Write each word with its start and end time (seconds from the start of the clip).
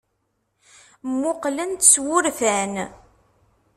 Mmuqqlen-t 1.09 1.81
s 1.91 1.93
wurfan. 2.05 2.73